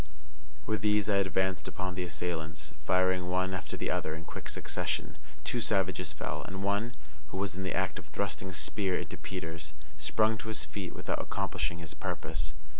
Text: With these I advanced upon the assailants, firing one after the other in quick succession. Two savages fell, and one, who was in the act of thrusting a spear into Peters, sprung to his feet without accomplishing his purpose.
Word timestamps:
With 0.65 0.81
these 0.81 1.07
I 1.11 1.17
advanced 1.17 1.67
upon 1.67 1.93
the 1.93 2.01
assailants, 2.01 2.73
firing 2.87 3.29
one 3.29 3.53
after 3.53 3.77
the 3.77 3.91
other 3.91 4.15
in 4.15 4.25
quick 4.25 4.49
succession. 4.49 5.19
Two 5.43 5.59
savages 5.59 6.11
fell, 6.11 6.41
and 6.43 6.63
one, 6.63 6.95
who 7.27 7.37
was 7.37 7.53
in 7.53 7.61
the 7.61 7.75
act 7.75 7.99
of 7.99 8.07
thrusting 8.07 8.49
a 8.49 8.53
spear 8.53 8.97
into 8.97 9.15
Peters, 9.15 9.73
sprung 9.99 10.39
to 10.39 10.47
his 10.47 10.65
feet 10.65 10.95
without 10.95 11.21
accomplishing 11.21 11.77
his 11.77 11.93
purpose. 11.93 12.53